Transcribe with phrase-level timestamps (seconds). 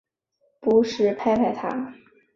[0.59, 1.93] 不时拍拍她